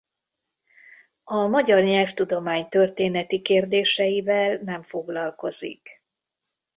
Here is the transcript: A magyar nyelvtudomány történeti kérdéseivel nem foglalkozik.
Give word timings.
A 1.23 1.47
magyar 1.47 1.83
nyelvtudomány 1.83 2.67
történeti 2.69 3.41
kérdéseivel 3.41 4.57
nem 4.61 4.83
foglalkozik. 4.83 6.01